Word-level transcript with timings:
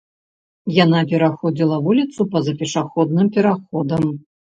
Яна 0.83 0.99
пераходзіла 1.11 1.79
вуліцу 1.89 2.29
па-за 2.35 2.57
пешаходным 2.65 3.33
пераходам. 3.41 4.15